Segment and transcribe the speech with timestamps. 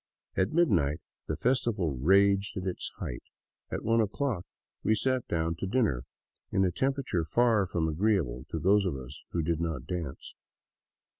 [0.35, 3.21] At mid night the festival raged at its height.
[3.69, 4.47] At one o'clock
[4.81, 6.05] we sat down to dinner
[6.51, 10.33] in a temperature far from agreeable to those of us who did not dance.